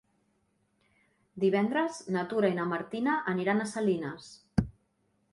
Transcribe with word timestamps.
Divendres 1.43 1.99
na 2.15 2.23
Tura 2.31 2.49
i 2.53 2.55
na 2.59 2.65
Martina 2.71 3.13
aniran 3.33 3.61
a 3.61 3.67
Salines. 3.73 4.31